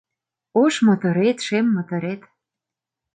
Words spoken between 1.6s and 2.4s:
моторет